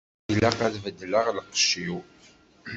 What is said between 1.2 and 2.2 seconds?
lqecc-iw.